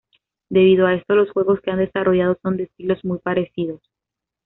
Debido 0.49 0.87
a 0.87 0.95
esto, 0.95 1.13
los 1.13 1.29
juegos 1.29 1.61
que 1.61 1.69
han 1.69 1.77
desarrollado 1.77 2.35
son 2.41 2.57
de 2.57 2.63
estilos 2.63 3.05
muy 3.05 3.19
parecidos. 3.19 3.83